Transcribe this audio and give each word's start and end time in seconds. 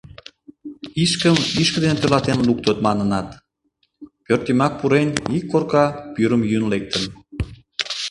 «Ишкым 1.03 1.35
ишке 1.61 1.77
дене 1.83 1.95
торалтен 2.01 2.37
луктыт» 2.47 2.77
манынат, 2.85 3.27
пӧртйымак 4.25 4.73
пурен, 4.79 5.09
ик 5.37 5.45
корка 5.51 5.85
пӱрым 6.13 6.41
йӱын 6.51 6.65
лектын. 6.73 7.03